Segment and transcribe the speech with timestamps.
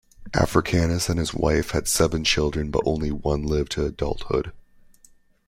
[0.33, 4.51] Africanus and his wife had seven children, but only one lived to adulthood.